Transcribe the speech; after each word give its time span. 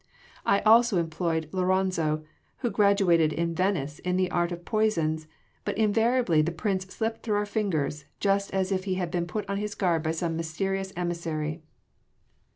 I 0.47 0.61
also 0.61 0.97
employed 0.97 1.47
Loronzo, 1.51 2.23
who 2.65 2.71
graduated 2.71 3.31
in 3.31 3.53
Venice 3.53 3.99
in 3.99 4.17
the 4.17 4.31
art 4.31 4.51
of 4.51 4.65
poisons, 4.65 5.27
but 5.63 5.77
invariably 5.77 6.41
the 6.41 6.51
Prince 6.51 6.85
slipped 6.87 7.21
through 7.21 7.35
our 7.35 7.45
fingers 7.45 8.05
just 8.19 8.51
as 8.51 8.71
if 8.71 8.85
he 8.85 8.95
had 8.95 9.11
been 9.11 9.27
put 9.27 9.47
on 9.47 9.57
his 9.57 9.75
guard 9.75 10.01
by 10.01 10.09
some 10.09 10.35
mysterious 10.35 10.91
emissary." 10.95 11.61